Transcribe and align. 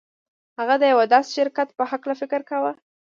هغه 0.59 0.75
د 0.79 0.83
یوه 0.93 1.05
داسې 1.13 1.29
شرکت 1.37 1.67
په 1.77 1.83
هکله 1.91 2.13
فکر 2.21 2.41
کاوه 2.49 2.71